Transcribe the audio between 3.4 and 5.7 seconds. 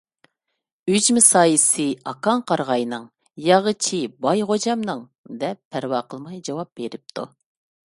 ياغىچى باي غوجامنىڭ،— دەپ